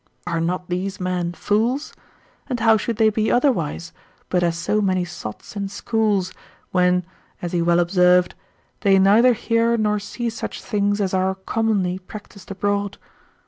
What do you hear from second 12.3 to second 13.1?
abroad?